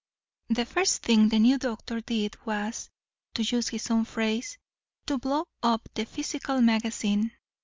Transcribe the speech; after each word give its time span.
The 0.49 0.65
first 0.65 1.03
thing 1.03 1.29
the 1.29 1.37
new 1.37 1.59
doctor 1.59 2.01
did 2.01 2.43
was 2.43 2.89
(to 3.35 3.43
use 3.43 3.67
his 3.67 3.91
own 3.91 4.05
phrase) 4.05 4.57
to 5.05 5.19
blow 5.19 5.45
up 5.61 5.87
the 5.93 6.07
physical 6.07 6.59
magazine. 6.59 7.31